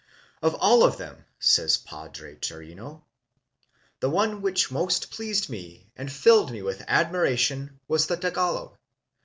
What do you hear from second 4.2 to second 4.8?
which